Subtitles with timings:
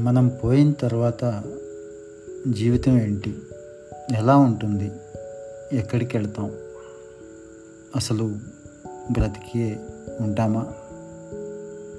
[0.00, 1.42] మనం పోయిన తర్వాత
[2.48, 3.38] జీవితం ఏంటి?
[4.12, 4.92] ఎలా ఉంటుంది?
[5.72, 6.50] ఎక్కడికి వెళ్తాం?
[7.96, 8.36] అసలు
[9.10, 9.76] బ్రతికి
[10.20, 10.66] ఉంటామా?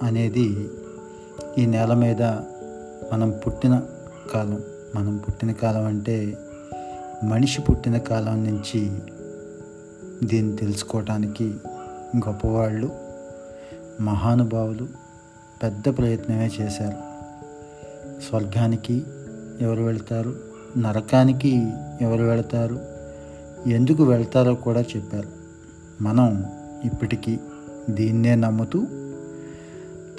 [0.03, 0.69] అనేది
[1.57, 2.23] ఈ నేల మీద
[3.13, 3.83] మనం పుట్టిన
[4.33, 4.63] కాలం.
[4.95, 6.37] మనం పుట్టిన కాలం అంటే
[7.23, 8.99] మనిషి పుట్టిన కాలం నుంచి
[10.23, 11.55] దీన్ని తెలుసుకోవటానికి
[12.17, 12.91] గొప్పవాళ్ళు
[14.01, 14.87] మహానుభావులు
[15.63, 17.10] పెద్ద ప్రయత్నమే చేశారు.
[18.29, 19.03] స్వర్గానికి
[19.61, 20.35] ఎవరు వెళ్తారు?
[20.77, 21.71] నరకానికి
[22.01, 22.79] ఎవరు వెళ్తారు?
[23.67, 25.27] ఎందుకు వెళ్తారో కూడా చెప్పారు.
[26.03, 26.45] మనం
[26.85, 27.39] ఇప్పటికీ
[27.89, 28.79] దీన్నే నమ్ముతూ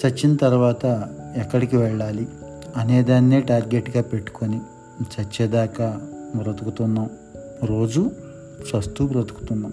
[0.06, 2.28] చచ్చిన తర్వాత ఎక్కడికి వెళ్ళాలి
[2.76, 4.60] అనేదాన్నే టార్గెట్గా పెట్టుకొని
[5.02, 6.00] చచ్చేదాకా
[6.36, 7.10] బ్రతుకుతున్నాం.
[7.64, 8.10] రోజు
[8.62, 9.72] చస్తూ బ్రతుకుతున్నాం.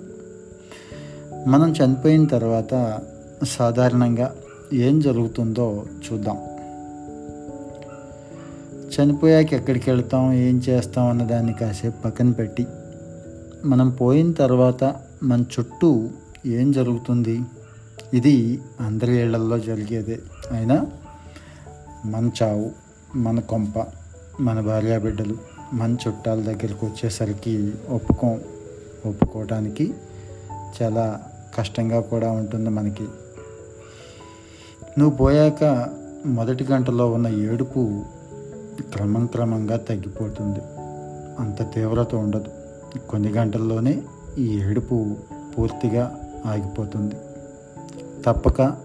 [1.47, 2.99] మనం చనిపోయిన తర్వాత
[3.43, 4.35] సాధారణంగా
[4.73, 6.48] ఏం జరుగుతుందో చూద్దాం.
[8.89, 12.67] చనిపోయాక ఎక్కడికి వెళ్తాం ఏం చేస్తాం అన్నదాన్ని కాసేపు పక్కన పెట్టి
[13.65, 16.09] మనం పోయిన తర్వాత మన చుట్టూ
[16.45, 17.41] ఏం జరుగుతుంది?
[18.13, 20.19] ఇది అందరి ఏళ్ళలో జరిగేదే.
[20.51, 20.87] అయినా
[22.05, 22.71] మన చావు
[23.15, 23.85] మన కొంప
[24.39, 25.37] మన భార్యా బిడ్డలు
[25.73, 28.41] మన చుట్టాల దగ్గరికి వచ్చేసరికి ఒప్పుకోం.
[29.05, 29.93] ఒప్పుకోవడానికి
[30.81, 31.19] చాలా
[31.57, 33.03] కష్టంగా కూడా ఉంటుంది మనకి.
[34.99, 35.89] నువ్వు పోయాక
[36.25, 38.05] మొదటి గంటలో ఉన్న ఏడుపు
[38.83, 40.59] క్రమం క్రమంగా తగ్గిపోతుంది.
[41.39, 42.51] అంత తీవ్రత ఉండదు.
[43.09, 44.01] కొన్ని గంటల్లోనే
[44.37, 45.17] ఈ ఏడుపు
[45.57, 47.15] పూర్తిగా ఆగిపోతుంది.
[48.25, 48.77] తప్పక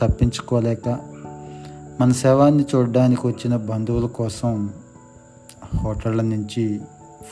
[0.00, 0.88] తప్పించుకోలేక
[2.00, 4.70] మన శవాన్ని చూడడానికి వచ్చిన బంధువుల కోసం
[5.76, 6.80] హోటళ్ళ నుంచి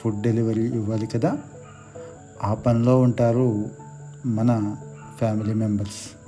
[0.00, 1.38] ఫుడ్ డెలివరీ ఇవ్వాలి కదా?
[2.42, 3.64] ఆ పనిలో ఉంటారు
[4.26, 4.76] మన
[5.18, 6.18] ఫ్యామిలీ మెంబర్స్.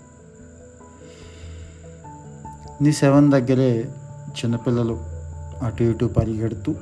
[2.82, 3.88] నీ శవం దగ్గరే
[4.30, 5.19] చిన్నపిల్లలు
[5.62, 6.74] అటు ఇటు పరిగెడుతూ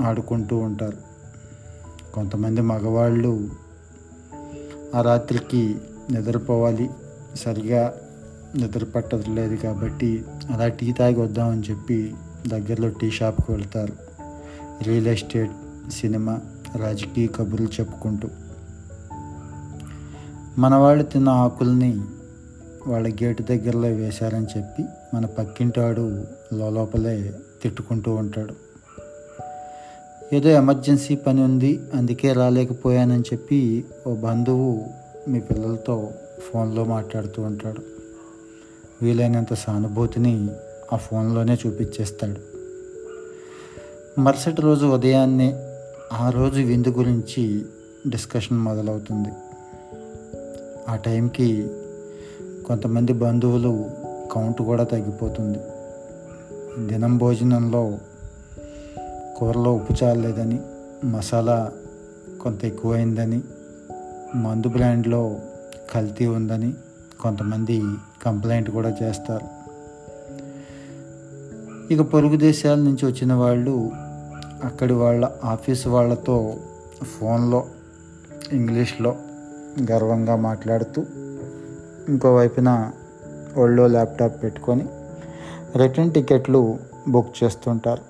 [0.00, 0.96] ఆడుకుంటూ ఉంటారు.
[2.14, 3.50] కొంతమంది మగవాళ్ళు
[4.94, 5.76] ఆ రాత్రికి
[6.10, 6.90] నిద్రపోవాలి.
[7.34, 7.94] సరిగా
[8.56, 12.14] నిద్ర పట్టదు లేదు కాబట్టి అలా టీ తాగి వద్దామని చెప్పి
[12.46, 13.92] దగ్గరలో టీ షాప్కి వెళ్తారు.
[14.82, 15.52] రియల్ ఎస్టేట్
[15.90, 16.40] సినిమా
[16.76, 18.28] రాజకీయ కబుర్లు చెప్పుకుంటూ.
[20.58, 22.00] మన వాళ్ళు తిన్న ఆకుల్ని
[22.86, 24.84] వాళ్ళ గేటు దగ్గరలో వేశారని చెప్పి
[25.14, 27.32] మన పక్కింటాడు లోపలే
[27.62, 28.54] తిట్టుకుంటూ ఉంటాడు.
[30.34, 34.84] ఏదో ఎమర్జెన్సీ పని ఉంది అందుకే రాలేకపోయానని చెప్పి ఓ బంధువు
[35.28, 36.10] మీ పిల్లలతో
[36.52, 37.82] ఫోన్లో మాట్లాడుతూ ఉంటాడు.
[39.02, 40.48] వీలైనంత సానుభూతిని
[40.92, 42.52] ఆ ఫోన్లోనే చూపించేస్తాడు.
[44.20, 45.68] మరుసటి రోజు ఉదయాన్నే
[46.12, 47.66] ఆ రోజు విందు గురించి
[48.08, 49.28] డిస్కషన్ మొదలవుతుంది.
[50.88, 51.68] ఆ టైంకి
[52.66, 53.90] కొంతమంది బంధువులు
[54.32, 55.58] కౌంట్ కూడా తగ్గిపోతుంది.
[56.86, 57.98] దినం భోజనంలో
[59.36, 60.60] కూరలో ఉప్పు చాలలేదని
[61.04, 61.72] మసాలా
[62.42, 63.40] కొంత ఎక్కువైందని
[64.34, 65.36] మందు బ్రాండ్లో
[65.94, 66.74] కల్తీ ఉందని
[67.20, 67.82] కొంతమంది
[68.22, 69.62] కంప్లైంట్ కూడా చేస్తారు.
[71.92, 73.90] ఇక పొరుగు దేశాల నుంచి వచ్చిన వాళ్ళు
[74.64, 76.56] అక్కడి వాళ్ళ ఆఫీస్ వాళ్ళతో
[77.02, 77.64] ఫోన్లో
[78.52, 79.16] ఇంగ్లీష్లో
[79.90, 81.04] గర్వంగా మాట్లాడుతూ
[82.08, 82.90] ఇంకోవైపున
[83.56, 84.88] ఒళ్ళో ల్యాప్టాప్ పెట్టుకొని
[85.76, 88.02] రిటర్న్ టికెట్లు బుక్ చేస్తుంటారు.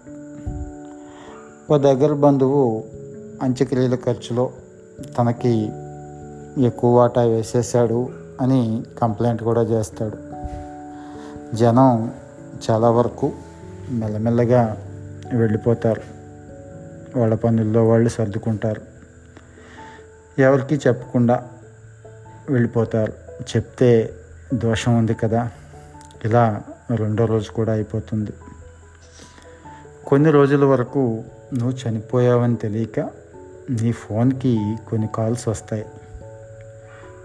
[1.73, 2.85] ఓ దగ్గర బంధువు
[3.43, 4.51] అంత్యక్రియల ఖర్చులో
[5.19, 5.73] తనకి
[6.59, 8.09] ఎక్కువ వాటా వేసేసాడు
[8.41, 10.19] అని కంప్లైంట్ కూడా చేస్తాడు.
[11.57, 12.15] జనం
[12.71, 13.33] చాలా వరకు
[13.91, 14.77] మెల్లమెల్లగా
[15.35, 16.03] వెళ్ళిపోతారు.
[17.19, 18.83] వాళ్ళ పనుల్లో వాళ్ళు సర్దుకుంటారు.
[20.39, 21.49] ఎవరికి చెప్పకుండా
[22.51, 23.22] వెళ్ళిపోతారు.
[23.41, 24.13] చెప్తే
[24.55, 25.51] దోషం ఉంది కదా.
[26.25, 26.63] ఇలా
[26.95, 28.31] రెండో రోజు కూడా అయిపోతుంది.
[30.07, 33.01] కొన్ని రోజుల వరకు నువ్వు చనిపోయావని తెలియక
[33.71, 35.87] నీ ఫోన్కి కొన్ని కాల్స్ వస్తాయి.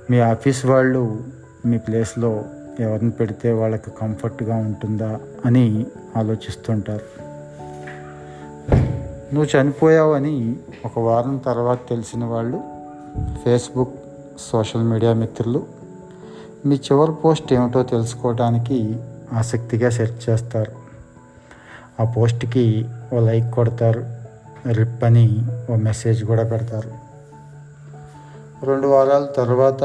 [0.10, 1.24] మీ ఆఫీస్ వాళ్ళు
[1.66, 2.46] మీ ప్లేస్లో
[2.80, 5.86] ఎవరిని పెడితే వాళ్ళకి కంఫర్ట్గా ఉంటుందా అని
[6.18, 7.28] ఆలోచిస్తుంటారు.
[9.34, 10.56] నువ్వు చనిపోయావని
[10.86, 12.64] ఒక వారం తర్వాత తెలిసిన వాళ్ళు
[13.46, 13.96] ఫేస్బుక్
[14.40, 15.77] సోషల్ మీడియా మిత్రులు
[16.66, 19.00] మీ చివరి పోస్ట్ ఏమిటో తెలుసుకోవడానికి
[19.34, 20.72] ఆసక్తిగా సెర్చ్ చేస్తారు.
[22.00, 24.06] ఆ పోస్ట్కి ఓ లైక్ కొడతారు
[24.72, 26.92] రిప్ అని ఓ మెసేజ్ కూడా పెడతారు.
[28.66, 29.84] రెండు వారాల తర్వాత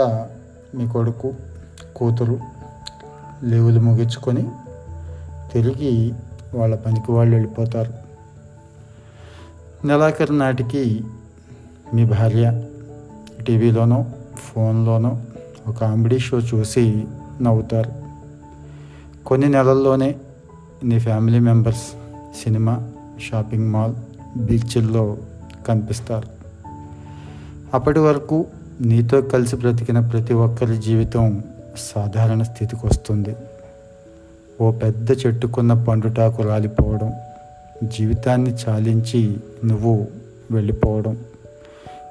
[0.74, 1.34] మీ కొడుకు
[1.96, 2.40] కూతురు
[3.44, 4.50] లీవులు ముగించుకొని
[5.52, 6.14] తిరిగి
[6.54, 7.92] వాళ్ళ పనికి వాళ్ళు వెళ్ళిపోతారు.
[9.86, 11.04] నెలాఖరు నాటికి
[11.94, 12.62] మీ భార్య
[13.46, 15.20] టీవీలోనో ఫోన్లోనో
[15.68, 17.04] ఒక కామెడీ షో చూసి
[17.42, 17.90] నవ్వుతారు.
[19.26, 20.14] కొన్ని నెలల్లోనే
[20.84, 21.92] నీ family members
[22.44, 22.90] cinema
[23.30, 23.94] shopping mall
[24.36, 25.16] బీచ్ల్లో
[25.68, 26.26] కనిపిస్తారు.
[27.74, 28.46] అప్పటి వరకు
[28.80, 31.44] నీతో కలిసి బ్రతికిన ప్రతి ఒక్కరి జీవితం
[31.76, 33.36] సాధారణ స్థితికి వస్తుంది.
[34.60, 37.12] ఓ పెద్ద చెట్టుకున్న పండుటాకు రాలిపోవడం
[37.84, 40.06] జీవితాన్ని చాలించి నువ్వు
[40.50, 41.18] వెళ్ళిపోవడం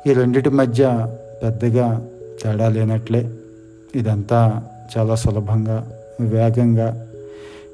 [0.08, 1.08] ఈ రెండిటి మధ్య
[1.44, 2.08] పెద్దగా
[2.42, 3.32] తేడా లేనట్లే.
[3.96, 4.64] ఇదంతా
[4.98, 7.08] చాలా సులభంగా వేగంగా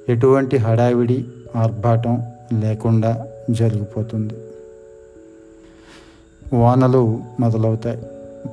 [0.09, 1.25] ఎటువంటి హడావిడి
[1.55, 2.23] ఆర్భాటం
[2.59, 4.33] లేకుండా జరిగిపోతుంది.
[6.53, 8.03] వానలు మొదలవుతాయి.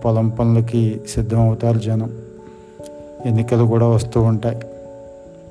[0.05, 2.19] పొలం పనులకి సిద్ధమవుతారు జనం.
[3.27, 4.61] ఎన్నికలు కూడా వస్తూ ఉంటాయి.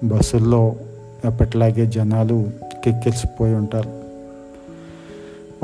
[0.03, 0.75] బస్సుల్లో
[1.25, 2.49] ఎప్పటిలాగే జనాలు
[2.83, 4.03] కిక్కిరిసిపోయి ఉంటారు.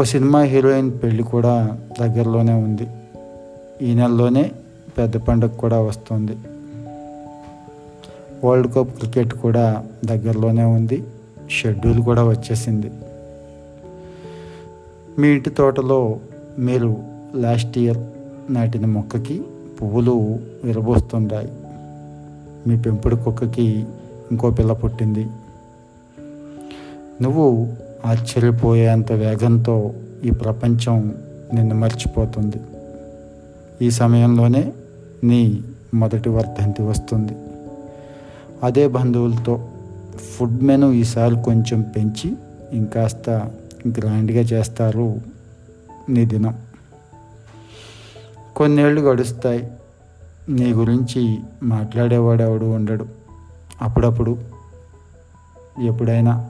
[0.01, 2.87] ఓ సినిమా హీరోయిన్ పెళ్ళి కూడా దగ్గరలోనే ఉంది.
[3.81, 4.51] ఈ నెలలోనే
[4.99, 6.37] పెద్ద పండుగ కూడా వస్తుంది.
[8.45, 11.03] వరల్డ్ కప్ క్రికెట్ కూడా దగ్గరలోనే ఉంది.
[11.49, 12.91] షెడ్యూల్ కూడా వచ్చేసింది.
[15.19, 16.19] మీ ఇంటి తోటలో
[16.59, 16.97] మీరు
[17.35, 17.97] లాస్ట్ ఇయర్
[18.53, 19.41] నాటిన మొక్కకి
[19.81, 21.49] పువ్వులు విరబోస్తుంటాయి.
[22.67, 23.85] మీ పెంపుడు కుక్కకి
[24.31, 25.27] ఇంకో పిల్ల పుట్టింది.
[27.21, 27.67] నువ్వు
[28.05, 29.93] ఆశ్చర్యపోయేంత వేగంతో
[30.23, 31.15] ఈ ప్రపంచం
[31.53, 32.57] నిన్ను మర్చిపోతుంది.
[33.81, 34.73] ఈ సమయంలోనే
[35.23, 35.63] నీ
[35.93, 37.33] మొదటి వర్ధంతి వస్తుంది.
[38.63, 39.69] అదే బంధువులతో
[40.15, 42.33] ఫుడ్ మెను ఈసారి కొంచెం పెంచి
[42.71, 43.29] ఇంకాస్త
[43.87, 45.21] గ్రాండ్గా చేస్తారు
[46.09, 46.57] నీ దినం.
[48.55, 49.71] కొన్నేళ్ళు గడుస్తాయి.
[50.49, 53.05] నీ గురించి మాట్లాడేవాడు ఎవడు ఉండడు.
[53.81, 54.37] అప్పుడప్పుడు
[55.81, 56.49] ఎప్పుడైనా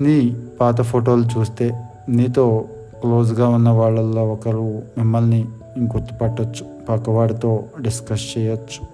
[0.00, 2.64] నీ పాత ఫోటోలు చూస్తే నీతో
[3.00, 8.86] క్లోజ్గా ఉన్న వాళ్ళల్లో ఒకరు మిమ్మల్ని గుర్తుపట్టచ్చు పక్కవాడితో డిస్కస్ చేయొచ్చు.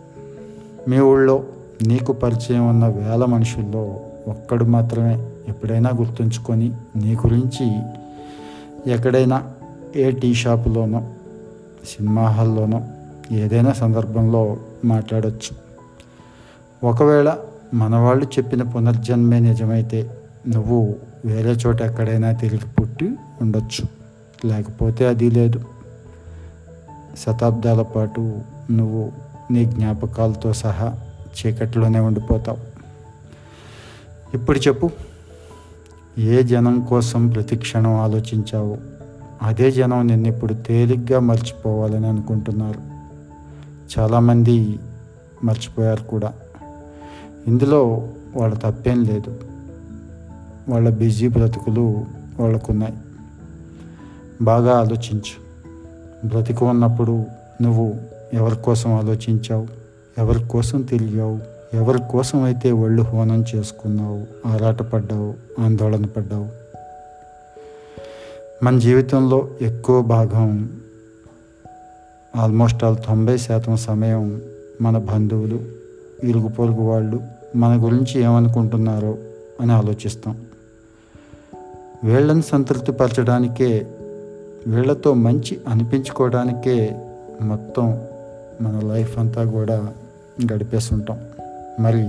[0.91, 1.45] మీ ఊళ్ళో
[1.87, 7.79] నీకు పరిచయం ఉన్న వేల మనుషుల్లో ఒక్కడు మాత్రమే ఎప్పుడైనా గుర్తుంచుకొని నీ గురించి
[8.93, 9.53] ఎక్కడైనా
[9.97, 11.11] ఏ టీ షాపులోనో
[11.97, 12.85] సినిమా హాల్లోనో
[13.33, 15.67] ఏదైనా సందర్భంలో మాట్లాడవచ్చు
[16.87, 17.37] ఒకవేళ
[17.75, 20.11] మనవాళ్ళు చెప్పిన పునర్జన్మే నిజమైతే
[20.49, 23.85] నువ్వు వేరే చోట ఎక్కడైనా తిరిగి పుట్టి ఉండొచ్చు.
[24.47, 25.61] లేకపోతే అది లేదు.
[27.19, 28.41] శతాబ్దాల పాటు
[28.71, 29.13] నువ్వు
[29.51, 32.59] నీ జ్ఞాపకాలతో సహా చీకట్లోనే ఉండిపోతావు.
[34.35, 34.91] ఇప్పుడు చెప్పు
[36.19, 38.79] ఏ జనం కోసం ప్రతి క్షణం ఆలోచించావు?
[39.43, 42.81] అదే జనం నిన్ను ఇప్పుడు తేలిగ్గా మర్చిపోవాలని అనుకుంటున్నారు.
[43.99, 44.79] చాలామంది
[45.45, 46.33] మర్చిపోయారు కూడా.
[47.47, 49.41] ఇందులో వాళ్ళ తప్పేం లేదు.
[50.69, 52.05] వాళ్ళ బిజీ బ్రతుకులు
[52.41, 52.95] వాళ్ళకున్నాయి.
[54.43, 55.46] బాగా ఆలోచించు.
[56.25, 57.25] బ్రతికి ఉన్నప్పుడు
[57.63, 57.95] నువ్వు
[58.33, 59.67] ఎవరి కోసం ఆలోచించావు?
[60.19, 61.39] ఎవరి కోసం తిరిగావు?
[61.75, 64.49] ఎవరి కోసం అయితే ఒళ్ళు హోనం చేసుకున్నావు?
[64.49, 65.35] ఆరాటపడ్డావు?
[65.61, 66.49] ఆందోళన పడ్డావు?
[68.65, 70.81] మన జీవితంలో ఎక్కువ భాగం
[72.37, 74.43] ఆల్మోస్ట్ ఆల్ తొంభై శాతం సమయం
[74.81, 75.61] మన బంధువులు
[76.25, 77.21] ఇరుగు పొరుగు వాళ్ళు
[77.57, 79.19] మన గురించి ఏమనుకుంటున్నారో
[79.61, 80.37] అని ఆలోచిస్తాం.
[82.05, 83.87] వీళ్ళని సంతృప్తిపరచడానికే
[84.67, 86.97] వీళ్ళతో మంచి అనిపించుకోవడానికే
[87.43, 88.03] మొత్తం
[88.61, 89.95] మన లైఫ్ అంతా కూడా
[90.53, 91.21] గడిపేస్తుంటాం.
[91.81, 92.09] మరి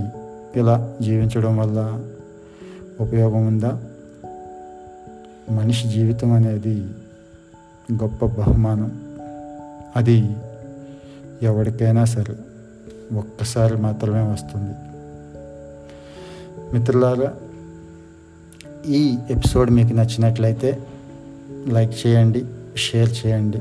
[0.56, 2.04] ఇలా జీవించడం వల్ల
[3.00, 3.82] ఉపయోగం ఉందా?
[5.50, 6.86] మనిషి జీవితం అనేది
[7.92, 9.00] గొప్ప బహుమానం.
[9.96, 10.36] అది
[11.42, 12.34] ఎవరికైనా సరే
[13.16, 14.74] ఒక్కసారి మాత్రమే వస్తుంది.
[16.72, 17.34] మిత్రులారా
[18.86, 20.78] ఈ ఎపిసోడ్ మీకు నచ్చినట్లయితే
[21.66, 22.44] లైక్ చేయండి
[22.76, 23.58] షేర్ చేయండి.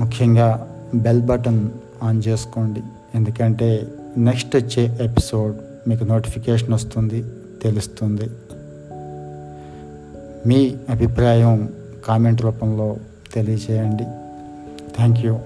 [0.00, 1.68] ముఖ్యంగా బెల్ బటన్
[2.02, 2.82] ఆన్ చేసుకోండి.
[3.14, 5.56] ఎందుకంటే నెక్స్ట్ వచ్చే ఎపిసోడ్
[5.88, 7.24] మీకు నోటిఫికేషన్ వస్తుంది
[7.62, 8.30] తెలుస్తుంది.
[10.48, 11.72] మీ అభిప్రాయం
[12.04, 12.96] కామెంట్ రూపంలో
[13.34, 14.04] తెలియజేయండి.
[14.96, 15.38] Thank you.